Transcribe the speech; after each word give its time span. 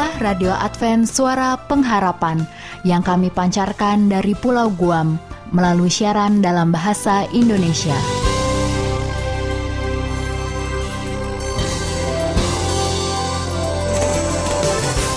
Inilah 0.00 0.32
Radio 0.32 0.52
Advent 0.56 1.04
Suara 1.04 1.60
Pengharapan 1.60 2.40
yang 2.88 3.04
kami 3.04 3.28
pancarkan 3.28 4.08
dari 4.08 4.32
Pulau 4.32 4.72
Guam 4.72 5.20
melalui 5.52 5.92
siaran 5.92 6.40
dalam 6.40 6.72
bahasa 6.72 7.28
Indonesia. 7.36 7.92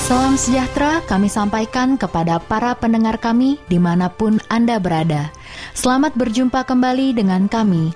Salam 0.03 0.35
sejahtera 0.35 0.99
kami 1.07 1.31
sampaikan 1.31 1.95
kepada 1.95 2.43
para 2.43 2.75
pendengar 2.75 3.23
kami 3.23 3.63
di 3.71 3.79
mana 3.79 4.11
pun 4.11 4.43
Anda 4.51 4.83
berada. 4.83 5.31
Selamat 5.71 6.11
berjumpa 6.19 6.67
kembali 6.67 7.15
dengan 7.15 7.47
kami, 7.47 7.95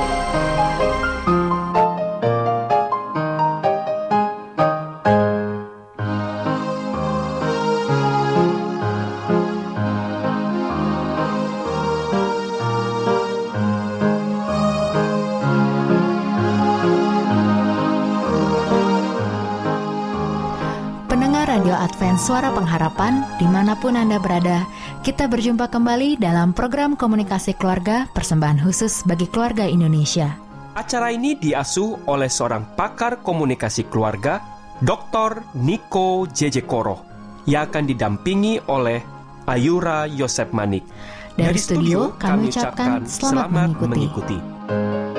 Suara 22.21 22.53
Pengharapan 22.53 23.25
di 23.41 23.49
mana 23.49 23.73
pun 23.73 23.97
Anda 23.97 24.21
berada, 24.21 24.69
kita 25.01 25.25
berjumpa 25.25 25.73
kembali 25.73 26.21
dalam 26.21 26.53
program 26.53 26.93
komunikasi 26.93 27.57
keluarga 27.57 28.05
persembahan 28.13 28.61
khusus 28.61 29.01
bagi 29.09 29.25
keluarga 29.25 29.65
Indonesia. 29.65 30.29
Acara 30.77 31.09
ini 31.09 31.33
diasuh 31.33 32.05
oleh 32.05 32.29
seorang 32.29 32.77
pakar 32.77 33.25
komunikasi 33.25 33.89
keluarga, 33.89 34.37
Dr. 34.85 35.41
Niko 35.65 36.29
JJ 36.29 36.69
Koro, 36.69 37.01
yang 37.49 37.65
akan 37.65 37.89
didampingi 37.89 38.69
oleh 38.69 39.01
Ayura 39.49 40.05
Yosep 40.05 40.53
Manik. 40.53 40.85
Dari, 41.33 41.57
Dari 41.57 41.59
studio, 41.59 42.13
kami 42.21 42.53
ucapkan 42.53 43.01
selamat, 43.01 43.49
selamat 43.49 43.49
mengikuti. 43.49 44.37
mengikuti. 44.37 45.10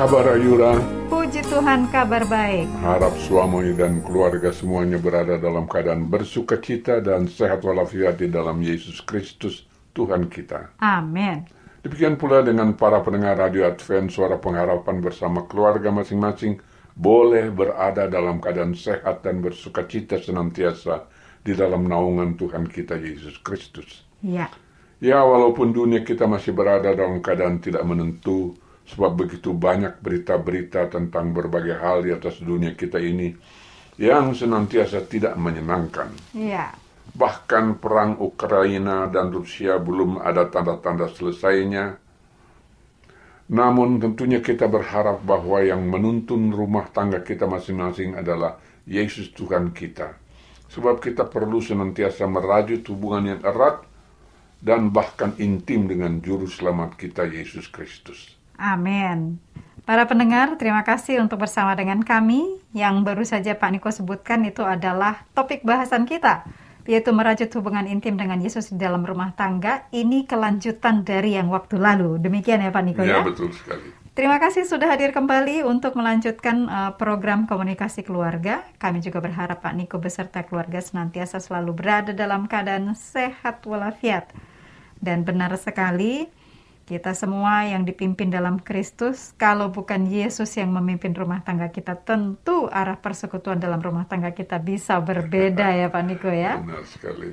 Kabar 0.00 0.32
Ayura? 0.32 0.80
Puji 1.12 1.44
Tuhan 1.44 1.92
kabar 1.92 2.24
baik. 2.24 2.64
Harap 2.80 3.12
suami 3.20 3.76
dan 3.76 4.00
keluarga 4.00 4.48
semuanya 4.48 4.96
berada 4.96 5.36
dalam 5.36 5.68
keadaan 5.68 6.08
bersuka 6.08 6.56
cita 6.56 7.04
dan 7.04 7.28
sehat 7.28 7.60
walafiat 7.60 8.16
di 8.16 8.32
dalam 8.32 8.64
Yesus 8.64 9.04
Kristus 9.04 9.68
Tuhan 9.92 10.32
kita. 10.32 10.72
Amin. 10.80 11.44
Demikian 11.84 12.16
pula 12.16 12.40
dengan 12.40 12.72
para 12.80 13.04
pendengar 13.04 13.36
Radio 13.44 13.68
Advent 13.68 14.08
Suara 14.08 14.40
Pengharapan 14.40 15.04
bersama 15.04 15.44
keluarga 15.44 15.92
masing-masing 15.92 16.56
boleh 16.96 17.52
berada 17.52 18.08
dalam 18.08 18.40
keadaan 18.40 18.72
sehat 18.72 19.20
dan 19.20 19.44
bersuka 19.44 19.84
cita 19.84 20.16
senantiasa 20.16 21.12
di 21.44 21.52
dalam 21.52 21.84
naungan 21.84 22.40
Tuhan 22.40 22.72
kita 22.72 22.96
Yesus 22.96 23.36
Kristus. 23.44 24.08
Ya. 24.24 24.48
Ya, 24.96 25.20
walaupun 25.20 25.76
dunia 25.76 26.00
kita 26.08 26.24
masih 26.24 26.56
berada 26.56 26.88
dalam 26.88 27.20
keadaan 27.20 27.60
tidak 27.60 27.84
menentu, 27.84 28.56
sebab 28.90 29.14
begitu 29.14 29.54
banyak 29.54 30.02
berita-berita 30.02 30.90
tentang 30.90 31.30
berbagai 31.30 31.78
hal 31.78 32.02
di 32.02 32.10
atas 32.10 32.42
dunia 32.42 32.74
kita 32.74 32.98
ini 32.98 33.30
yang 34.00 34.34
senantiasa 34.34 35.06
tidak 35.06 35.38
menyenangkan. 35.38 36.10
Ya. 36.34 36.74
Bahkan 37.14 37.78
perang 37.78 38.18
Ukraina 38.18 39.06
dan 39.06 39.30
Rusia 39.30 39.78
belum 39.78 40.18
ada 40.18 40.48
tanda-tanda 40.50 41.06
selesainya. 41.12 42.00
Namun 43.50 43.98
tentunya 43.98 44.38
kita 44.38 44.70
berharap 44.70 45.22
bahwa 45.26 45.58
yang 45.60 45.82
menuntun 45.86 46.54
rumah 46.54 46.86
tangga 46.90 47.20
kita 47.20 47.50
masing-masing 47.50 48.14
adalah 48.14 48.58
Yesus 48.86 49.30
Tuhan 49.34 49.74
kita. 49.74 50.16
Sebab 50.70 51.02
kita 51.02 51.26
perlu 51.26 51.58
senantiasa 51.58 52.30
merajut 52.30 52.86
hubungan 52.88 53.34
yang 53.36 53.40
erat 53.42 53.82
dan 54.62 54.94
bahkan 54.94 55.34
intim 55.42 55.90
dengan 55.90 56.22
juru 56.22 56.46
selamat 56.46 56.94
kita 56.94 57.26
Yesus 57.26 57.66
Kristus. 57.66 58.39
Amin. 58.60 59.40
Para 59.88 60.04
pendengar, 60.04 60.54
terima 60.60 60.84
kasih 60.84 61.24
untuk 61.24 61.40
bersama 61.40 61.72
dengan 61.72 62.04
kami. 62.04 62.60
Yang 62.76 62.94
baru 63.02 63.24
saja 63.24 63.56
Pak 63.56 63.70
Niko 63.72 63.88
sebutkan 63.90 64.44
itu 64.44 64.62
adalah 64.62 65.24
topik 65.34 65.64
bahasan 65.66 66.06
kita, 66.06 66.46
yaitu 66.86 67.10
merajut 67.10 67.48
hubungan 67.58 67.88
intim 67.88 68.14
dengan 68.14 68.38
Yesus 68.38 68.70
di 68.70 68.78
dalam 68.78 69.02
rumah 69.02 69.34
tangga. 69.34 69.88
Ini 69.90 70.28
kelanjutan 70.28 71.02
dari 71.02 71.34
yang 71.34 71.48
waktu 71.50 71.80
lalu. 71.80 72.20
Demikian 72.22 72.62
ya 72.62 72.70
Pak 72.70 72.84
Niko 72.84 73.02
Ya, 73.02 73.18
ya? 73.18 73.26
betul 73.26 73.50
sekali. 73.50 73.96
Terima 74.10 74.36
kasih 74.36 74.68
sudah 74.68 74.90
hadir 74.90 75.16
kembali 75.16 75.64
untuk 75.64 75.96
melanjutkan 75.96 76.68
uh, 76.68 76.92
program 77.00 77.48
komunikasi 77.48 78.04
keluarga. 78.04 78.62
Kami 78.76 79.00
juga 79.00 79.24
berharap 79.24 79.64
Pak 79.64 79.74
Niko 79.74 79.96
beserta 79.96 80.44
keluarga 80.44 80.78
senantiasa 80.78 81.40
selalu 81.40 81.72
berada 81.72 82.12
dalam 82.12 82.44
keadaan 82.44 82.92
sehat 82.92 83.64
walafiat. 83.64 84.28
Dan 85.00 85.24
benar 85.24 85.56
sekali, 85.56 86.28
kita 86.90 87.14
semua 87.14 87.70
yang 87.70 87.86
dipimpin 87.86 88.34
dalam 88.34 88.58
Kristus, 88.58 89.30
kalau 89.38 89.70
bukan 89.70 90.10
Yesus 90.10 90.50
yang 90.58 90.74
memimpin 90.74 91.14
rumah 91.14 91.38
tangga 91.46 91.70
kita, 91.70 91.94
tentu 92.02 92.66
arah 92.66 92.98
persekutuan 92.98 93.62
dalam 93.62 93.78
rumah 93.78 94.10
tangga 94.10 94.34
kita 94.34 94.58
bisa 94.58 94.98
berbeda 94.98 95.70
ya 95.70 95.86
Pak 95.86 96.02
Niko 96.02 96.26
ya. 96.34 96.58
Benar 96.58 96.82
sekali. 96.90 97.30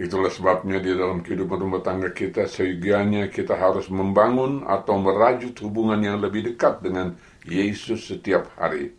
Itulah 0.00 0.32
sebabnya 0.32 0.80
di 0.80 0.96
dalam 0.96 1.20
kehidupan 1.20 1.60
rumah 1.60 1.84
tangga 1.84 2.08
kita, 2.08 2.48
seyogianya 2.48 3.28
kita 3.28 3.52
harus 3.52 3.92
membangun 3.92 4.64
atau 4.64 4.96
merajut 4.96 5.52
hubungan 5.60 6.00
yang 6.00 6.24
lebih 6.24 6.48
dekat 6.48 6.80
dengan 6.80 7.12
Yesus 7.44 8.08
setiap 8.08 8.48
hari. 8.56 8.96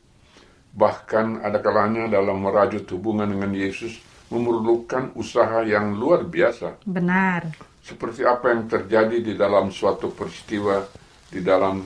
Bahkan 0.78 1.42
ada 1.42 1.58
kalanya 1.58 2.06
dalam 2.06 2.46
merajut 2.46 2.86
hubungan 2.94 3.34
dengan 3.34 3.50
Yesus 3.50 3.98
memerlukan 4.30 5.10
usaha 5.18 5.66
yang 5.66 5.98
luar 5.98 6.22
biasa. 6.22 6.86
Benar. 6.86 7.75
Seperti 7.86 8.26
apa 8.26 8.50
yang 8.50 8.66
terjadi 8.66 9.22
di 9.22 9.38
dalam 9.38 9.70
suatu 9.70 10.10
peristiwa 10.10 10.82
di 11.30 11.46
dalam 11.46 11.86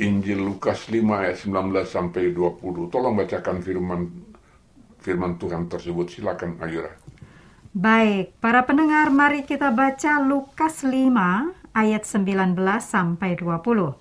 Injil 0.00 0.40
Lukas 0.40 0.88
5 0.88 1.04
ayat 1.04 1.36
19 1.44 1.84
sampai 1.84 2.32
20. 2.32 2.88
Tolong 2.88 3.12
bacakan 3.12 3.60
firman 3.60 4.08
firman 5.04 5.36
Tuhan 5.36 5.68
tersebut. 5.68 6.08
Silakan 6.08 6.56
Ayura. 6.64 6.96
Baik, 7.76 8.32
para 8.40 8.64
pendengar, 8.64 9.12
mari 9.12 9.44
kita 9.44 9.68
baca 9.68 10.16
Lukas 10.24 10.80
5 10.80 11.76
ayat 11.76 12.08
19 12.08 12.56
sampai 12.80 13.36
20. 13.36 13.92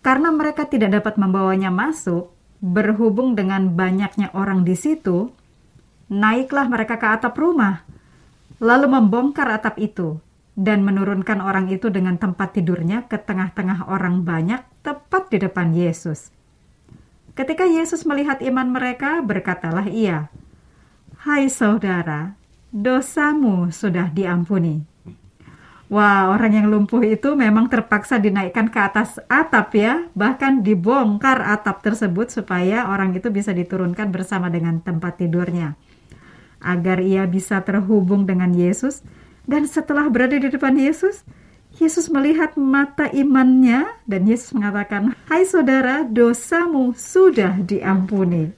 Karena 0.00 0.32
mereka 0.32 0.64
tidak 0.64 0.96
dapat 0.96 1.20
membawanya 1.20 1.68
masuk, 1.68 2.32
berhubung 2.64 3.36
dengan 3.36 3.76
banyaknya 3.76 4.32
orang 4.32 4.64
di 4.64 4.72
situ, 4.72 5.28
naiklah 6.08 6.66
mereka 6.72 6.96
ke 6.96 7.06
atap 7.06 7.36
rumah, 7.36 7.84
lalu 8.58 8.90
membongkar 8.90 9.46
atap 9.54 9.78
itu 9.78 10.18
dan 10.58 10.82
menurunkan 10.82 11.38
orang 11.38 11.70
itu 11.70 11.86
dengan 11.86 12.18
tempat 12.18 12.58
tidurnya 12.58 13.06
ke 13.06 13.14
tengah-tengah 13.14 13.86
orang 13.86 14.26
banyak 14.26 14.66
tepat 14.82 15.30
di 15.30 15.38
depan 15.38 15.70
Yesus. 15.70 16.34
Ketika 17.38 17.62
Yesus 17.62 18.02
melihat 18.02 18.42
iman 18.42 18.66
mereka, 18.66 19.22
berkatalah 19.22 19.86
ia, 19.86 20.26
"Hai 21.22 21.46
saudara, 21.46 22.34
dosamu 22.74 23.70
sudah 23.70 24.10
diampuni." 24.10 24.82
Wah, 25.88 26.34
orang 26.34 26.52
yang 26.52 26.66
lumpuh 26.68 27.00
itu 27.00 27.32
memang 27.32 27.70
terpaksa 27.72 28.20
dinaikkan 28.20 28.68
ke 28.68 28.76
atas 28.76 29.16
atap 29.24 29.72
ya, 29.72 30.04
bahkan 30.12 30.60
dibongkar 30.60 31.40
atap 31.40 31.80
tersebut 31.80 32.28
supaya 32.28 32.92
orang 32.92 33.16
itu 33.16 33.32
bisa 33.32 33.56
diturunkan 33.56 34.12
bersama 34.12 34.52
dengan 34.52 34.84
tempat 34.84 35.16
tidurnya. 35.16 35.80
Agar 36.58 36.98
ia 36.98 37.24
bisa 37.24 37.62
terhubung 37.62 38.26
dengan 38.26 38.50
Yesus 38.50 39.02
dan 39.48 39.64
setelah 39.64 40.12
berada 40.12 40.36
di 40.36 40.52
depan 40.52 40.76
Yesus, 40.76 41.24
Yesus 41.80 42.12
melihat 42.12 42.58
mata 42.60 43.08
imannya 43.08 43.88
dan 44.04 44.28
Yesus 44.28 44.52
mengatakan, 44.52 45.16
"Hai 45.24 45.48
saudara, 45.48 46.04
dosamu 46.04 46.92
sudah 46.92 47.56
diampuni." 47.64 48.52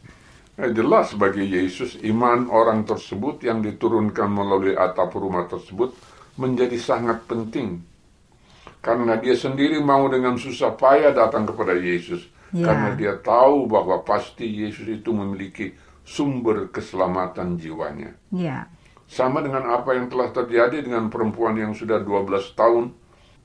Eh, 0.60 0.70
jelas 0.74 1.14
bagi 1.14 1.46
Yesus 1.46 1.96
iman 2.04 2.50
orang 2.50 2.84
tersebut 2.84 3.40
yang 3.46 3.62
diturunkan 3.62 4.28
melalui 4.28 4.74
atap 4.74 5.14
rumah 5.14 5.46
tersebut 5.46 5.94
menjadi 6.36 6.76
sangat 6.76 7.24
penting. 7.24 7.80
Karena 8.84 9.16
dia 9.20 9.36
sendiri 9.36 9.80
mau 9.80 10.08
dengan 10.08 10.36
susah 10.40 10.76
payah 10.76 11.12
datang 11.12 11.48
kepada 11.48 11.76
Yesus. 11.76 12.28
Ya. 12.50 12.66
Karena 12.66 12.92
dia 12.98 13.14
tahu 13.20 13.70
bahwa 13.70 14.02
pasti 14.02 14.44
Yesus 14.44 14.84
itu 14.90 15.14
memiliki 15.14 15.70
sumber 16.10 16.66
keselamatan 16.74 17.54
jiwanya. 17.54 18.10
Ya, 18.34 18.66
Sama 19.06 19.42
dengan 19.42 19.70
apa 19.70 19.94
yang 19.94 20.10
telah 20.10 20.34
terjadi 20.34 20.82
dengan 20.82 21.06
perempuan 21.06 21.54
yang 21.54 21.70
sudah 21.74 22.02
12 22.02 22.54
tahun 22.58 22.90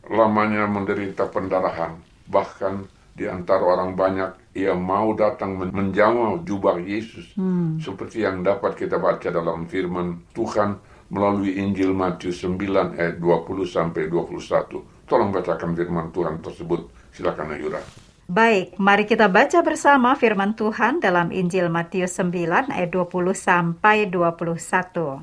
lamanya 0.09 0.65
menderita 0.65 1.29
pendarahan. 1.29 1.97
Bahkan 2.25 2.73
di 3.15 3.25
antara 3.25 3.61
orang 3.63 3.93
banyak 3.93 4.53
ia 4.53 4.73
mau 4.73 5.13
datang 5.13 5.57
men- 5.57 5.73
menjamah 5.73 6.41
jubah 6.45 6.77
Yesus. 6.81 7.33
Seperti 7.81 8.25
yang 8.25 8.41
dapat 8.41 8.77
kita 8.77 8.97
baca 8.97 9.29
dalam 9.29 9.65
firman 9.65 10.21
Tuhan 10.33 10.77
melalui 11.09 11.57
Injil 11.57 11.93
Matius 11.93 12.41
9 12.41 12.97
ayat 12.97 13.21
20 13.21 13.65
sampai 13.65 14.09
21. 14.09 14.81
Tolong 15.05 15.29
bacakan 15.29 15.77
firman 15.77 16.09
Tuhan 16.09 16.41
tersebut. 16.41 16.81
Silakan 17.13 17.53
Ayura. 17.53 17.81
Baik, 18.25 18.81
mari 18.81 19.05
kita 19.05 19.29
baca 19.29 19.61
bersama 19.61 20.17
firman 20.17 20.57
Tuhan 20.57 20.97
dalam 20.97 21.29
Injil 21.29 21.69
Matius 21.69 22.17
9 22.17 22.73
ayat 22.73 22.89
20 22.89 23.37
sampai 23.37 24.09
21. 24.09 25.21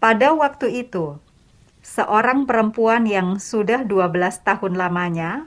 Pada 0.00 0.28
waktu 0.32 0.80
itu, 0.80 1.20
seorang 1.84 2.48
perempuan 2.48 3.04
yang 3.04 3.36
sudah 3.36 3.84
12 3.84 4.48
tahun 4.48 4.80
lamanya 4.80 5.44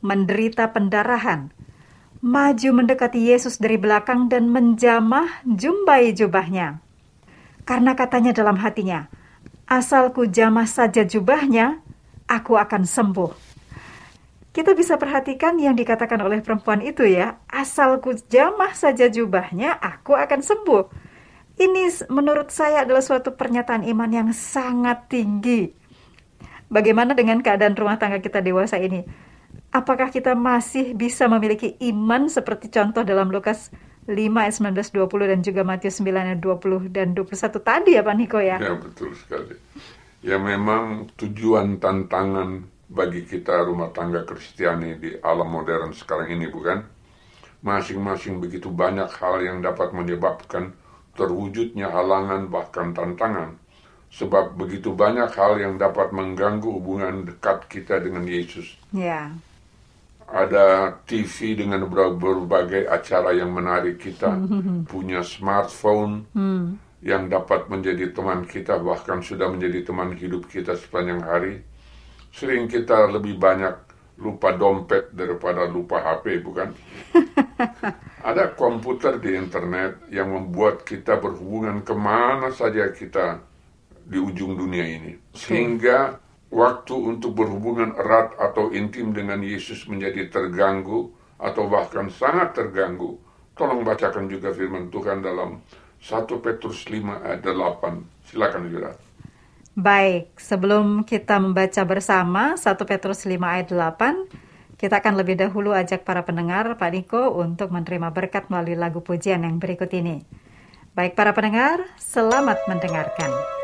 menderita 0.00 0.72
pendarahan, 0.72 1.52
maju 2.24 2.68
mendekati 2.80 3.28
Yesus 3.28 3.60
dari 3.60 3.76
belakang 3.76 4.32
dan 4.32 4.48
menjamah 4.48 5.44
jumbai 5.44 6.16
jubahnya. 6.16 6.80
Karena 7.68 7.92
katanya 7.92 8.32
dalam 8.32 8.56
hatinya, 8.56 9.12
asalku 9.68 10.24
jamah 10.24 10.64
saja 10.64 11.04
jubahnya, 11.04 11.84
aku 12.24 12.56
akan 12.56 12.88
sembuh. 12.88 13.51
Kita 14.52 14.76
bisa 14.76 15.00
perhatikan 15.00 15.56
yang 15.56 15.72
dikatakan 15.72 16.20
oleh 16.20 16.44
perempuan 16.44 16.84
itu 16.84 17.08
ya, 17.08 17.40
asalku 17.48 18.12
jamah 18.28 18.76
saja 18.76 19.08
jubahnya, 19.08 19.80
aku 19.80 20.12
akan 20.12 20.44
sembuh. 20.44 20.84
Ini 21.56 22.08
menurut 22.12 22.52
saya 22.52 22.84
adalah 22.84 23.00
suatu 23.00 23.32
pernyataan 23.32 23.88
iman 23.88 24.10
yang 24.12 24.28
sangat 24.36 25.08
tinggi. 25.08 25.72
Bagaimana 26.68 27.16
dengan 27.16 27.40
keadaan 27.40 27.72
rumah 27.76 27.96
tangga 27.96 28.20
kita 28.20 28.44
dewasa 28.44 28.76
ini? 28.76 29.04
Apakah 29.72 30.12
kita 30.12 30.36
masih 30.36 30.92
bisa 30.92 31.28
memiliki 31.32 31.76
iman 31.88 32.28
seperti 32.28 32.68
contoh 32.68 33.04
dalam 33.08 33.32
Lukas 33.32 33.72
5 34.04 34.16
ayat 34.16 34.54
19 34.60 34.92
20 34.92 35.32
dan 35.32 35.40
juga 35.40 35.60
Matius 35.64 36.00
9 36.00 36.12
ayat 36.12 36.40
20 36.44 36.92
dan 36.92 37.16
21 37.16 37.56
tadi 37.60 37.90
ya 37.96 38.04
Pak 38.04 38.16
Niko 38.20 38.36
ya? 38.36 38.60
Ya 38.60 38.76
betul 38.76 39.16
sekali. 39.16 39.56
Ya 40.20 40.36
memang 40.36 41.08
tujuan 41.16 41.80
tantangan 41.80 42.71
bagi 42.92 43.24
kita 43.24 43.64
rumah 43.64 43.88
tangga 43.88 44.22
Kristiani 44.28 45.00
di 45.00 45.16
alam 45.24 45.48
modern 45.48 45.96
sekarang 45.96 46.28
ini 46.28 46.46
bukan? 46.52 46.84
Masing-masing 47.64 48.36
begitu 48.36 48.68
banyak 48.68 49.08
hal 49.16 49.40
yang 49.40 49.64
dapat 49.64 49.96
menyebabkan 49.96 50.76
terwujudnya 51.16 51.88
halangan 51.88 52.52
bahkan 52.52 52.92
tantangan. 52.92 53.56
Sebab 54.12 54.60
begitu 54.60 54.92
banyak 54.92 55.32
hal 55.32 55.56
yang 55.56 55.80
dapat 55.80 56.12
mengganggu 56.12 56.68
hubungan 56.68 57.24
dekat 57.24 57.64
kita 57.72 57.96
dengan 57.96 58.28
Yesus. 58.28 58.76
Ya. 58.92 59.32
ada 60.32 60.96
TV 61.04 61.52
dengan 61.52 61.84
ber- 61.92 62.16
berbagai 62.16 62.88
acara 62.88 63.36
yang 63.36 63.52
menarik 63.52 64.00
kita, 64.00 64.32
punya 64.92 65.20
smartphone 65.20 66.24
yang 67.04 67.28
dapat 67.28 67.68
menjadi 67.68 68.16
teman 68.16 68.48
kita, 68.48 68.80
bahkan 68.80 69.20
sudah 69.20 69.52
menjadi 69.52 69.84
teman 69.84 70.16
hidup 70.16 70.48
kita 70.48 70.72
sepanjang 70.72 71.20
hari. 71.20 71.54
Sering 72.32 72.64
kita 72.66 73.12
lebih 73.12 73.36
banyak 73.36 73.92
lupa 74.16 74.56
dompet 74.56 75.12
daripada 75.12 75.68
lupa 75.68 76.00
HP, 76.00 76.40
bukan? 76.40 76.72
Ada 78.28 78.56
komputer 78.56 79.18
di 79.20 79.36
internet 79.36 80.08
yang 80.08 80.32
membuat 80.32 80.86
kita 80.86 81.18
berhubungan 81.18 81.84
ke 81.84 81.92
mana 81.92 82.48
saja 82.54 82.88
kita 82.88 83.42
di 84.06 84.16
ujung 84.16 84.56
dunia 84.56 84.86
ini. 84.86 85.12
Sehingga 85.36 86.16
waktu 86.48 86.94
untuk 86.94 87.36
berhubungan 87.36 87.92
erat 87.98 88.38
atau 88.38 88.70
intim 88.72 89.10
dengan 89.12 89.42
Yesus 89.42 89.84
menjadi 89.90 90.30
terganggu 90.30 91.12
atau 91.36 91.66
bahkan 91.66 92.08
sangat 92.08 92.54
terganggu. 92.54 93.18
Tolong 93.52 93.84
bacakan 93.84 94.30
juga 94.32 94.54
firman 94.54 94.88
Tuhan 94.88 95.20
dalam 95.20 95.60
1 96.00 96.24
Petrus 96.40 96.88
5 96.88 97.26
ayat 97.26 97.42
8. 97.44 98.30
Silakan 98.30 98.64
Yura. 98.70 98.92
Baik, 99.72 100.36
sebelum 100.36 101.00
kita 101.00 101.40
membaca 101.40 101.80
bersama 101.88 102.60
1 102.60 102.76
Petrus 102.84 103.24
5 103.24 103.40
ayat 103.40 103.72
8, 103.72 104.76
kita 104.76 105.00
akan 105.00 105.16
lebih 105.16 105.40
dahulu 105.40 105.72
ajak 105.72 106.04
para 106.04 106.20
pendengar 106.28 106.76
Pak 106.76 106.90
Niko 106.92 107.32
untuk 107.40 107.72
menerima 107.72 108.12
berkat 108.12 108.52
melalui 108.52 108.76
lagu 108.76 109.00
pujian 109.00 109.40
yang 109.40 109.56
berikut 109.56 109.88
ini. 109.96 110.28
Baik 110.92 111.16
para 111.16 111.32
pendengar, 111.32 111.88
selamat 111.96 112.68
mendengarkan. 112.68 113.61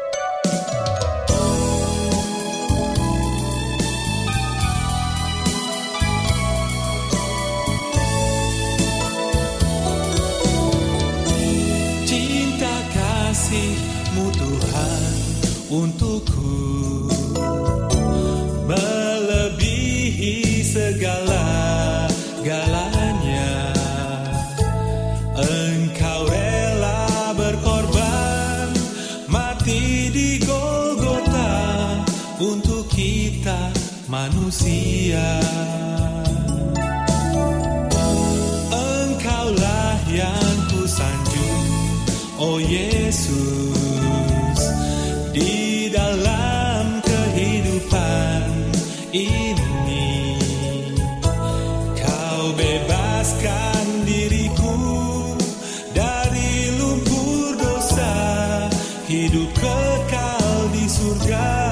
Surga. 61.08 61.67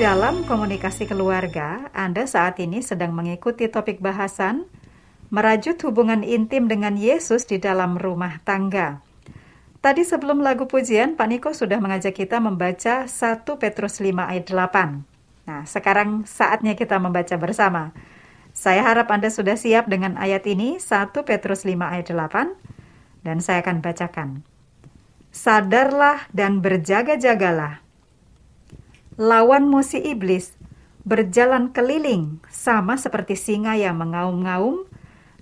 Dalam 0.00 0.48
komunikasi 0.48 1.04
keluarga, 1.04 1.92
Anda 1.92 2.24
saat 2.24 2.56
ini 2.56 2.80
sedang 2.80 3.12
mengikuti 3.12 3.68
topik 3.68 4.00
bahasan 4.00 4.64
merajut 5.28 5.76
hubungan 5.84 6.24
intim 6.24 6.64
dengan 6.64 6.96
Yesus 6.96 7.44
di 7.44 7.60
dalam 7.60 8.00
rumah 8.00 8.40
tangga. 8.40 9.04
Tadi 9.84 10.06
sebelum 10.06 10.40
lagu 10.40 10.64
pujian, 10.64 11.18
Pak 11.18 11.26
Niko 11.28 11.50
sudah 11.52 11.76
mengajak 11.82 12.14
kita 12.14 12.40
membaca 12.40 13.04
1 13.04 13.44
Petrus 13.60 14.00
5 14.00 14.30
ayat 14.30 14.46
8. 14.48 15.04
Nah, 15.50 15.66
sekarang 15.68 16.24
saatnya 16.24 16.72
kita 16.78 16.96
membaca 16.96 17.34
bersama. 17.34 17.92
Saya 18.54 18.86
harap 18.86 19.12
Anda 19.12 19.28
sudah 19.28 19.60
siap 19.60 19.92
dengan 19.92 20.16
ayat 20.16 20.46
ini, 20.46 20.80
1 20.80 21.20
Petrus 21.26 21.68
5 21.68 21.82
ayat 21.82 22.08
8, 22.14 22.56
dan 23.28 23.44
saya 23.44 23.60
akan 23.60 23.82
bacakan. 23.82 24.46
Sadarlah 25.34 26.30
dan 26.30 26.62
berjaga-jagalah. 26.62 27.81
Lawanmu 29.20 29.84
si 29.84 30.00
iblis 30.00 30.56
berjalan 31.02 31.74
keliling 31.74 32.38
sama 32.48 32.94
seperti 32.96 33.34
singa 33.34 33.74
yang 33.74 33.98
mengaum-ngaum 33.98 34.86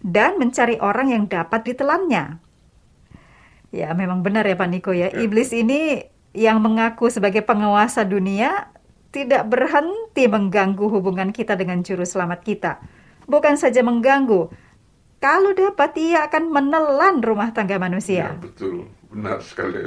dan 0.01 0.41
mencari 0.41 0.81
orang 0.81 1.13
yang 1.13 1.25
dapat 1.29 1.63
ditelannya. 1.69 2.41
Ya, 3.71 3.95
memang 3.95 4.27
benar 4.27 4.43
ya 4.49 4.59
Pak 4.59 4.69
Niko 4.73 4.91
ya. 4.91 5.13
Iblis 5.13 5.55
ini 5.55 6.03
yang 6.35 6.59
mengaku 6.59 7.07
sebagai 7.13 7.45
penguasa 7.47 8.03
dunia 8.03 8.73
tidak 9.15 9.47
berhenti 9.47 10.27
mengganggu 10.27 10.87
hubungan 10.91 11.31
kita 11.31 11.55
dengan 11.55 11.83
juru 11.83 12.03
selamat 12.03 12.41
kita. 12.43 12.73
Bukan 13.31 13.55
saja 13.55 13.83
mengganggu, 13.87 14.51
kalau 15.23 15.51
dapat 15.55 15.95
ia 15.99 16.27
akan 16.27 16.51
menelan 16.51 17.23
rumah 17.23 17.55
tangga 17.55 17.79
Ya, 17.79 17.83
manusia. 17.83 18.25
betul. 18.41 18.91
Benar 19.11 19.43
sekali. 19.43 19.79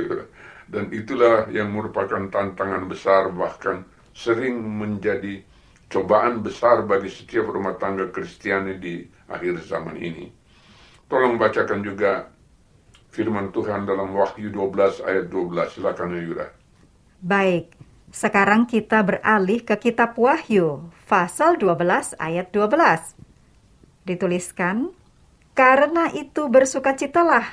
Dan 0.73 0.89
itulah 0.89 1.45
yang 1.53 1.69
merupakan 1.69 2.25
tantangan 2.33 2.89
besar 2.89 3.29
bahkan 3.29 3.85
sering 4.09 4.57
menjadi 4.57 5.45
cobaan 5.85 6.41
besar 6.41 6.81
bagi 6.89 7.13
setiap 7.13 7.53
rumah 7.53 7.77
tangga 7.77 8.09
Kristiani 8.09 8.81
di 8.81 9.05
akhir 9.29 9.61
zaman 9.69 10.01
ini. 10.01 10.33
Tolong 11.05 11.37
bacakan 11.37 11.85
juga 11.85 12.25
firman 13.13 13.53
Tuhan 13.53 13.85
dalam 13.85 14.17
Wahyu 14.17 14.49
12 14.49 15.05
ayat 15.05 15.29
12. 15.29 15.77
Silakan 15.77 16.17
Yura. 16.17 16.49
Baik, 17.21 17.69
sekarang 18.09 18.65
kita 18.65 19.05
beralih 19.05 19.61
ke 19.61 19.77
kitab 19.77 20.17
Wahyu, 20.17 20.89
pasal 21.05 21.61
12 21.61 22.17
ayat 22.17 22.49
12. 22.49 23.13
Dituliskan, 24.09 24.89
Karena 25.53 26.09
itu 26.09 26.49
bersukacitalah, 26.49 27.45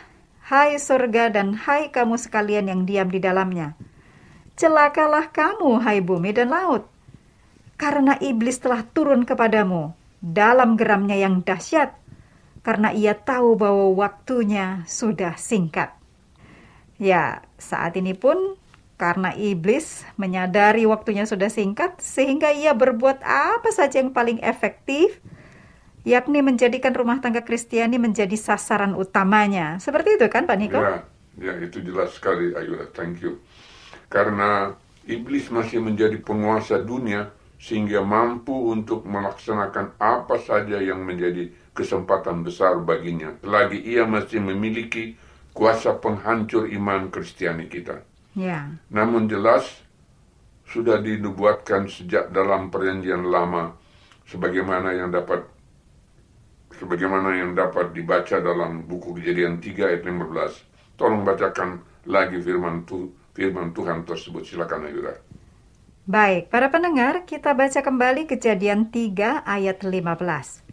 hai 0.51 0.83
surga 0.83 1.31
dan 1.31 1.55
hai 1.55 1.95
kamu 1.95 2.19
sekalian 2.19 2.67
yang 2.67 2.83
diam 2.83 3.07
di 3.07 3.23
dalamnya. 3.23 3.79
Celakalah 4.59 5.31
kamu, 5.31 5.79
hai 5.79 6.03
bumi 6.03 6.35
dan 6.35 6.51
laut, 6.51 6.91
karena 7.79 8.19
iblis 8.19 8.59
telah 8.59 8.83
turun 8.83 9.23
kepadamu 9.23 9.95
dalam 10.19 10.75
geramnya 10.75 11.15
yang 11.15 11.47
dahsyat, 11.47 11.95
karena 12.67 12.91
ia 12.91 13.15
tahu 13.15 13.55
bahwa 13.55 13.95
waktunya 13.95 14.83
sudah 14.91 15.39
singkat. 15.39 15.95
Ya, 16.99 17.47
saat 17.55 17.95
ini 17.95 18.19
pun 18.19 18.59
karena 18.99 19.31
iblis 19.39 20.03
menyadari 20.19 20.83
waktunya 20.83 21.31
sudah 21.31 21.47
singkat, 21.47 22.03
sehingga 22.03 22.51
ia 22.51 22.75
berbuat 22.75 23.23
apa 23.23 23.71
saja 23.71 24.03
yang 24.03 24.11
paling 24.11 24.43
efektif, 24.43 25.23
yakni 26.05 26.41
menjadikan 26.41 26.93
rumah 26.97 27.21
tangga 27.21 27.45
Kristiani 27.45 28.01
menjadi 28.01 28.35
sasaran 28.37 28.97
utamanya. 28.97 29.77
Seperti 29.83 30.17
itu 30.17 30.27
kan 30.33 30.49
Pak 30.49 30.57
Niko? 30.57 30.81
Ya, 30.81 31.05
ya 31.39 31.55
itu 31.61 31.81
jelas 31.85 32.17
sekali 32.17 32.57
Ayura. 32.57 32.89
Thank 32.93 33.21
you. 33.21 33.41
Karena 34.11 34.75
iblis 35.07 35.53
masih 35.53 35.85
menjadi 35.85 36.19
penguasa 36.21 36.81
dunia 36.83 37.31
sehingga 37.61 38.01
mampu 38.01 38.73
untuk 38.73 39.05
melaksanakan 39.05 40.01
apa 40.01 40.41
saja 40.41 40.81
yang 40.81 41.05
menjadi 41.05 41.53
kesempatan 41.77 42.41
besar 42.41 42.81
baginya. 42.81 43.37
Selagi 43.45 43.79
ia 43.85 44.09
masih 44.09 44.41
memiliki 44.41 45.15
kuasa 45.53 45.97
penghancur 46.01 46.67
iman 46.73 47.13
Kristiani 47.13 47.69
kita. 47.69 48.03
Ya, 48.39 48.71
Namun 48.89 49.27
jelas 49.27 49.67
sudah 50.71 51.03
dinubuatkan 51.03 51.91
sejak 51.91 52.31
dalam 52.31 52.71
perjanjian 52.71 53.27
lama 53.27 53.75
sebagaimana 54.31 54.95
yang 54.95 55.11
dapat 55.11 55.43
sebagaimana 56.81 57.37
yang 57.37 57.53
dapat 57.53 57.93
dibaca 57.93 58.41
dalam 58.41 58.89
buku 58.89 59.21
Kejadian 59.21 59.61
3 59.61 59.93
ayat 59.93 60.03
15. 60.09 60.97
Tolong 60.97 61.23
bacakan 61.29 61.85
lagi 62.09 62.41
firman 62.41 62.89
tu, 62.89 63.13
firman 63.37 63.77
Tuhan 63.77 64.09
tersebut. 64.09 64.49
Silakan 64.49 64.89
Ayura. 64.89 65.13
Baik, 66.09 66.49
para 66.49 66.73
pendengar, 66.73 67.29
kita 67.29 67.53
baca 67.53 67.85
kembali 67.85 68.25
kejadian 68.25 68.89
3 68.89 69.45
ayat 69.45 69.85
15. 69.85 70.65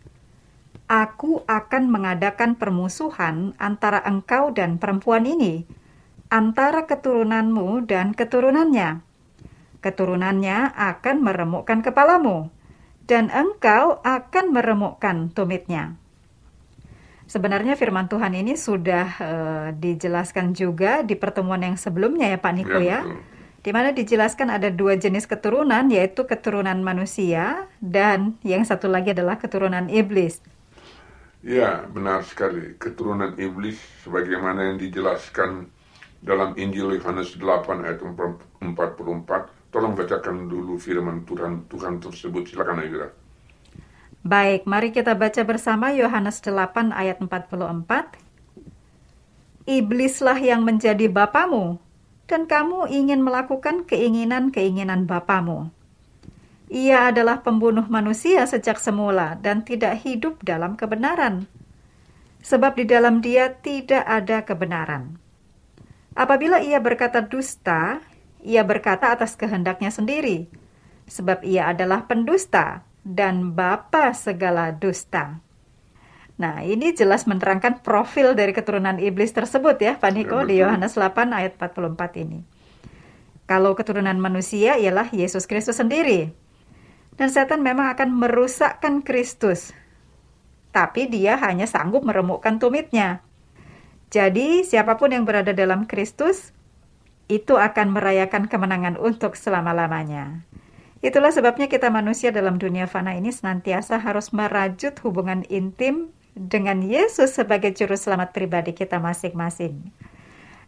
Aku 0.87 1.43
akan 1.43 1.83
mengadakan 1.91 2.55
permusuhan 2.55 3.51
antara 3.59 3.99
engkau 4.07 4.55
dan 4.55 4.79
perempuan 4.79 5.27
ini, 5.27 5.67
antara 6.31 6.87
keturunanmu 6.87 7.83
dan 7.83 8.15
keturunannya. 8.15 9.03
Keturunannya 9.83 10.73
akan 10.73 11.15
meremukkan 11.21 11.83
kepalamu, 11.83 12.47
dan 13.07 13.31
engkau 13.31 14.03
akan 14.03 14.45
meremukkan 14.51 15.31
tumitnya. 15.31 15.95
Sebenarnya 17.27 17.75
firman 17.75 18.07
Tuhan 18.07 18.35
ini 18.35 18.55
sudah 18.55 19.07
eh, 19.19 19.67
dijelaskan 19.75 20.55
juga 20.55 21.03
di 21.03 21.15
pertemuan 21.15 21.59
yang 21.59 21.75
sebelumnya 21.75 22.31
ya 22.31 22.39
Pak 22.39 22.53
Niko 22.55 22.79
ya. 22.79 23.03
betul. 23.03 23.35
Di 23.57 23.75
mana 23.75 23.91
dijelaskan 23.91 24.47
ada 24.47 24.71
dua 24.71 24.95
jenis 24.95 25.27
keturunan, 25.27 25.91
yaitu 25.91 26.23
keturunan 26.23 26.79
manusia 26.79 27.67
dan 27.83 28.39
yang 28.39 28.63
satu 28.63 28.87
lagi 28.87 29.11
adalah 29.11 29.35
keturunan 29.35 29.91
iblis. 29.91 30.39
Ya, 31.43 31.83
benar 31.91 32.23
sekali. 32.23 32.79
Keturunan 32.79 33.35
iblis 33.35 33.75
sebagaimana 34.07 34.71
yang 34.71 34.77
dijelaskan 34.79 35.67
dalam 36.23 36.55
Injil 36.55 36.95
Yohanes 36.95 37.35
8 37.35 37.83
ayat 37.83 37.99
44. 37.99 39.56
Tolong 39.77 39.93
bacakan 39.93 40.49
dulu 40.49 40.81
firman 40.81 41.21
Tuhan 41.21 41.69
Tuhan 41.69 42.01
tersebut. 42.01 42.49
Silakan 42.49 42.81
Ayura. 42.81 43.13
Baik, 44.25 44.65
mari 44.65 44.89
kita 44.89 45.13
baca 45.13 45.37
bersama 45.45 45.93
Yohanes 45.93 46.41
8 46.41 46.89
ayat 46.89 47.21
44. 47.21 48.17
Iblislah 49.69 50.41
yang 50.41 50.65
menjadi 50.65 51.05
bapamu, 51.13 51.77
dan 52.25 52.49
kamu 52.49 52.89
ingin 52.89 53.21
melakukan 53.21 53.85
keinginan-keinginan 53.85 55.05
bapamu. 55.05 55.69
Ia 56.73 57.13
adalah 57.13 57.45
pembunuh 57.45 57.85
manusia 57.85 58.49
sejak 58.49 58.81
semula 58.81 59.37
dan 59.45 59.61
tidak 59.61 60.01
hidup 60.01 60.41
dalam 60.41 60.73
kebenaran. 60.73 61.45
Sebab 62.41 62.81
di 62.81 62.89
dalam 62.89 63.21
dia 63.21 63.53
tidak 63.53 64.01
ada 64.09 64.41
kebenaran. 64.41 65.21
Apabila 66.17 66.65
ia 66.65 66.81
berkata 66.81 67.21
dusta, 67.21 68.01
ia 68.47 68.63
berkata 68.63 69.11
atas 69.11 69.35
kehendaknya 69.35 69.91
sendiri, 69.91 70.47
sebab 71.11 71.43
ia 71.43 71.67
adalah 71.67 72.07
pendusta 72.07 72.87
dan 73.03 73.51
bapa 73.51 74.15
segala 74.15 74.71
dusta. 74.71 75.43
Nah, 76.37 76.61
ini 76.63 76.93
jelas 76.93 77.27
menerangkan 77.27 77.81
profil 77.83 78.37
dari 78.37 78.53
keturunan 78.55 79.01
iblis 79.01 79.33
tersebut 79.35 79.75
ya, 79.83 79.99
Pak 79.99 80.11
Niko, 80.15 80.45
di 80.47 80.61
betul. 80.61 80.69
Yohanes 80.69 80.93
8 80.95 81.33
ayat 81.33 81.59
44 81.59 82.23
ini. 82.23 82.39
Kalau 83.49 83.73
keturunan 83.73 84.15
manusia 84.21 84.77
ialah 84.77 85.09
Yesus 85.09 85.49
Kristus 85.49 85.81
sendiri. 85.81 86.31
Dan 87.17 87.33
setan 87.33 87.65
memang 87.65 87.89
akan 87.89 88.13
merusakkan 88.13 89.01
Kristus. 89.01 89.73
Tapi 90.69 91.09
dia 91.09 91.41
hanya 91.41 91.65
sanggup 91.65 92.05
meremukkan 92.05 92.61
tumitnya. 92.61 93.25
Jadi, 94.13 94.61
siapa 94.61 94.93
pun 95.01 95.09
yang 95.09 95.25
berada 95.25 95.57
dalam 95.57 95.89
Kristus, 95.89 96.53
itu 97.27 97.59
akan 97.59 97.91
merayakan 97.91 98.47
kemenangan 98.47 98.95
untuk 98.95 99.35
selama-lamanya. 99.35 100.47
Itulah 101.03 101.29
sebabnya 101.29 101.69
kita 101.69 101.93
manusia 101.93 102.33
dalam 102.33 102.57
dunia 102.57 102.89
fana 102.89 103.13
ini 103.13 103.29
senantiasa 103.29 104.01
harus 104.01 104.33
merajut 104.33 104.97
hubungan 105.05 105.45
intim 105.51 106.09
dengan 106.33 106.81
Yesus 106.81 107.37
sebagai 107.37 107.69
juru 107.75 107.93
selamat 107.93 108.33
pribadi 108.33 108.73
kita 108.73 108.97
masing-masing. 108.97 109.93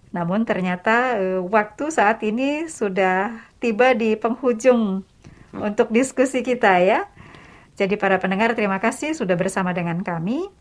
Namun 0.10 0.46
ternyata 0.46 1.18
eh, 1.18 1.42
waktu 1.42 1.90
saat 1.90 2.22
ini 2.26 2.70
sudah 2.70 3.42
tiba 3.58 3.94
di 3.98 4.18
penghujung 4.18 5.02
untuk 5.54 5.90
diskusi 5.90 6.46
kita 6.46 6.82
ya. 6.82 7.10
Jadi 7.78 7.96
para 7.96 8.20
pendengar 8.20 8.54
terima 8.54 8.78
kasih 8.78 9.16
sudah 9.16 9.40
bersama 9.40 9.72
dengan 9.72 10.04
kami. 10.04 10.52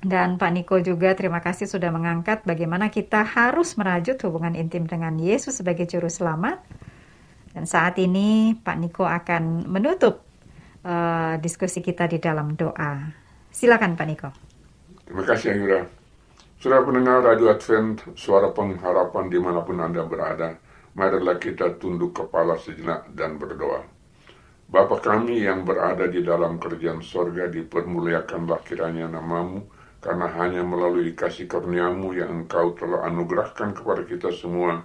Dan 0.00 0.40
Pak 0.40 0.50
Niko 0.56 0.80
juga 0.80 1.12
terima 1.12 1.44
kasih 1.44 1.68
sudah 1.68 1.92
mengangkat 1.92 2.40
bagaimana 2.48 2.88
kita 2.88 3.20
harus 3.20 3.76
merajut 3.76 4.16
hubungan 4.24 4.56
intim 4.56 4.88
dengan 4.88 5.20
Yesus 5.20 5.60
sebagai 5.60 5.84
juru 5.84 6.08
selamat. 6.08 6.64
Dan 7.52 7.68
saat 7.68 8.00
ini 8.00 8.56
Pak 8.56 8.76
Niko 8.80 9.04
akan 9.04 9.68
menutup 9.68 10.24
eh, 10.80 11.36
diskusi 11.44 11.84
kita 11.84 12.08
di 12.08 12.16
dalam 12.16 12.56
doa. 12.56 13.12
Silakan 13.52 13.92
Pak 13.92 14.06
Niko. 14.08 14.30
Terima 15.04 15.24
kasih 15.28 15.52
Ayura. 15.52 15.80
Saudara 16.60 16.84
pendengar 16.84 17.24
Radio 17.24 17.48
Advent, 17.52 18.04
suara 18.16 18.52
pengharapan 18.52 19.32
di 19.32 19.40
mana 19.40 19.64
pun 19.64 19.80
Anda 19.80 20.04
berada. 20.04 20.56
Marilah 20.96 21.36
kita 21.36 21.76
tunduk 21.76 22.16
kepala 22.16 22.56
sejenak 22.56 23.08
dan 23.16 23.36
berdoa. 23.36 23.84
Bapa 24.70 25.02
kami 25.02 25.44
yang 25.44 25.66
berada 25.66 26.06
di 26.06 26.22
dalam 26.22 26.62
kerjaan 26.62 27.02
sorga, 27.02 27.50
dipermuliakanlah 27.50 28.62
kiranya 28.62 29.10
namamu, 29.10 29.66
karena 30.00 30.26
hanya 30.32 30.64
melalui 30.64 31.12
kasih 31.12 31.44
karuniamu 31.44 32.16
yang 32.16 32.44
engkau 32.44 32.72
telah 32.76 33.04
anugerahkan 33.04 33.76
kepada 33.76 34.02
kita 34.08 34.32
semua, 34.32 34.80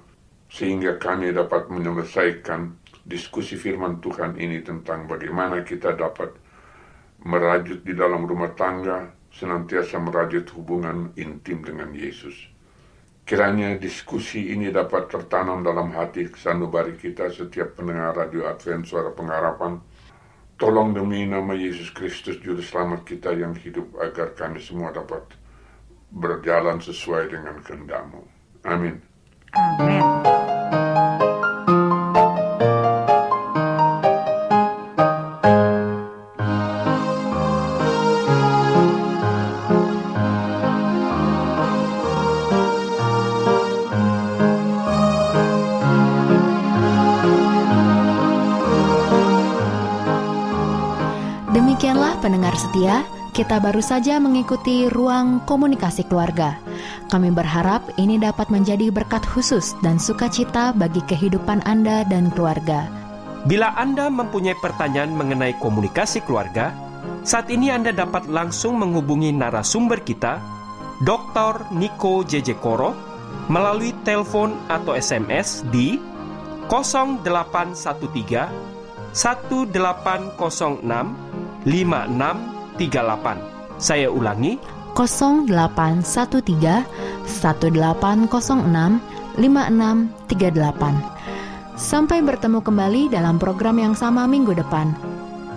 sehingga 0.52 1.00
kami 1.00 1.32
dapat 1.32 1.72
menyelesaikan 1.72 2.76
diskusi 3.08 3.56
firman 3.56 4.04
Tuhan 4.04 4.36
ini 4.36 4.60
tentang 4.60 5.08
bagaimana 5.08 5.64
kita 5.64 5.96
dapat 5.96 6.36
merajut 7.24 7.82
di 7.82 7.96
dalam 7.96 8.28
rumah 8.28 8.52
tangga, 8.54 9.10
senantiasa 9.32 9.98
merajut 10.04 10.46
hubungan 10.56 11.12
intim 11.16 11.64
dengan 11.64 11.92
Yesus. 11.96 12.52
Kiranya 13.26 13.74
diskusi 13.82 14.54
ini 14.54 14.70
dapat 14.70 15.10
tertanam 15.10 15.66
dalam 15.66 15.90
hati 15.98 16.30
sanubari 16.38 16.94
kita 16.94 17.34
setiap 17.34 17.74
pendengar 17.74 18.14
radio 18.14 18.46
Advent 18.46 18.86
Suara 18.86 19.10
Pengharapan. 19.10 19.82
Tolong 20.56 20.96
demi 20.96 21.28
nama 21.28 21.52
Yesus 21.52 21.92
Kristus 21.92 22.40
Juru 22.40 22.64
Selamat 22.64 23.04
kita 23.04 23.36
yang 23.36 23.52
hidup 23.60 23.92
agar 24.00 24.32
kami 24.40 24.64
semua 24.64 24.96
dapat 24.96 25.36
berjalan 26.16 26.80
sesuai 26.80 27.28
dengan 27.28 27.60
kehendakmu. 27.60 28.24
Amin. 28.64 29.04
Amin. 29.52 30.35
Demikianlah 51.76 52.24
pendengar 52.24 52.56
setia, 52.56 53.04
kita 53.36 53.60
baru 53.60 53.84
saja 53.84 54.16
mengikuti 54.16 54.88
ruang 54.88 55.44
komunikasi 55.44 56.08
keluarga. 56.08 56.56
Kami 57.12 57.36
berharap 57.36 57.84
ini 58.00 58.16
dapat 58.16 58.48
menjadi 58.48 58.96
berkat 58.96 59.20
khusus 59.28 59.76
dan 59.84 60.00
sukacita 60.00 60.72
bagi 60.72 61.04
kehidupan 61.04 61.60
Anda 61.68 62.08
dan 62.08 62.32
keluarga. 62.32 62.88
Bila 63.44 63.76
Anda 63.76 64.08
mempunyai 64.08 64.56
pertanyaan 64.56 65.20
mengenai 65.20 65.60
komunikasi 65.60 66.24
keluarga, 66.24 66.72
saat 67.28 67.52
ini 67.52 67.68
Anda 67.68 67.92
dapat 67.92 68.32
langsung 68.32 68.80
menghubungi 68.80 69.36
narasumber 69.36 70.00
kita, 70.00 70.40
Dr. 71.04 71.76
Niko 71.76 72.24
JJ 72.24 72.56
Koro, 72.64 72.96
melalui 73.52 73.92
telepon 74.08 74.56
atau 74.72 74.96
SMS 74.96 75.68
di 75.76 76.00
0813 76.72 78.64
1806 79.12 81.35
5638. 81.66 83.82
Saya 83.82 84.08
ulangi, 84.08 84.56
0813 84.96 86.88
1806 87.28 89.04
5638. 89.36 91.76
Sampai 91.76 92.24
bertemu 92.24 92.64
kembali 92.64 93.12
dalam 93.12 93.36
program 93.36 93.76
yang 93.76 93.92
sama 93.92 94.24
minggu 94.24 94.56
depan. 94.56 94.96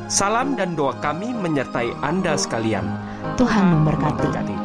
salam 0.09 0.57
dan 0.57 0.73
doa 0.73 0.97
kami 0.99 1.37
menyertai 1.37 1.93
Anda 2.01 2.35
sekalian. 2.35 2.89
Tuhan 3.37 3.77
memberkati. 3.77 4.27
Kami 4.33 4.57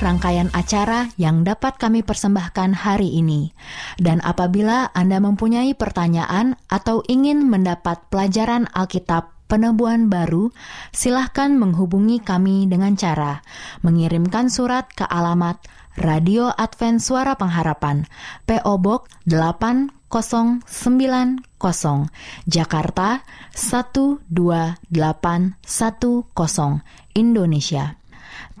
rangkaian 0.00 0.48
acara 0.56 1.12
yang 1.20 1.44
dapat 1.44 1.76
kami 1.76 2.00
persembahkan 2.00 2.72
hari 2.72 3.20
ini. 3.20 3.52
Dan 4.00 4.24
apabila 4.24 4.88
Anda 4.96 5.20
mempunyai 5.20 5.76
pertanyaan 5.76 6.56
atau 6.72 7.04
ingin 7.06 7.46
mendapat 7.46 8.08
pelajaran 8.08 8.66
Alkitab 8.72 9.28
penebuan 9.46 10.08
baru, 10.08 10.50
silahkan 10.94 11.52
menghubungi 11.52 12.22
kami 12.22 12.70
dengan 12.70 12.96
cara 12.96 13.42
mengirimkan 13.84 14.48
surat 14.48 14.88
ke 14.94 15.04
alamat 15.04 15.58
Radio 15.98 16.54
Advent 16.54 17.02
Suara 17.02 17.34
Pengharapan, 17.34 18.06
PO 18.46 18.78
Box 18.78 19.10
8090, 19.26 21.42
Jakarta 22.46 23.26
12810, 23.52 24.78
Indonesia. 27.18 27.98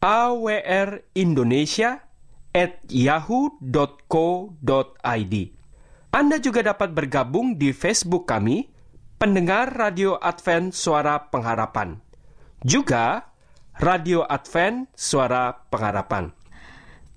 awrindonesia 0.00 2.00
Anda 6.08 6.40
juga 6.40 6.64
dapat 6.64 6.96
bergabung 6.96 7.60
di 7.60 7.76
Facebook 7.76 8.24
kami, 8.24 8.72
pendengar 9.20 9.76
Radio 9.76 10.16
Advent 10.16 10.72
Suara 10.72 11.28
Pengharapan. 11.28 12.00
Juga 12.64 13.28
Radio 13.78 14.24
Advent 14.24 14.88
Suara 14.96 15.52
Pengharapan. 15.68 16.32